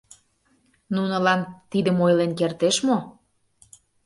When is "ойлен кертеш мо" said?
2.05-2.97